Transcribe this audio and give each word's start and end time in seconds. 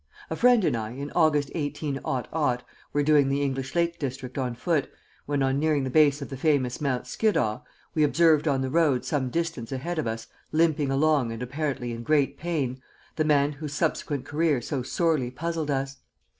A 0.31 0.35
friend 0.35 0.65
and 0.65 0.75
I, 0.75 0.93
in 0.93 1.11
August, 1.11 1.51
18, 1.53 1.99
were 2.01 3.03
doing 3.03 3.29
the 3.29 3.43
English 3.43 3.75
Lake 3.75 3.99
District 3.99 4.35
on 4.35 4.55
foot, 4.55 4.89
when, 5.27 5.43
on 5.43 5.59
nearing 5.59 5.83
the 5.83 5.91
base 5.91 6.23
of 6.23 6.29
the 6.31 6.37
famous 6.37 6.81
Mount 6.81 7.05
Skiddaw, 7.05 7.61
we 7.93 8.01
observed 8.01 8.47
on 8.47 8.61
the 8.61 8.71
road, 8.71 9.05
some 9.05 9.29
distance 9.29 9.71
ahead 9.71 9.99
of 9.99 10.07
us, 10.07 10.25
limping 10.51 10.89
along 10.89 11.31
and 11.31 11.43
apparently 11.43 11.91
in 11.91 12.01
great 12.01 12.35
pain, 12.35 12.81
the 13.15 13.23
man 13.23 13.51
whose 13.51 13.73
subsequent 13.73 14.25
career 14.25 14.59
so 14.59 14.81
sorely 14.81 15.29
puzzled 15.29 15.69
us. 15.69 15.97